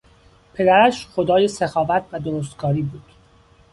پدرش 0.53 1.07
خدای 1.07 1.47
سخاوت 1.47 2.03
و 2.11 2.19
درستکاری 2.19 2.81
بود. 2.81 3.05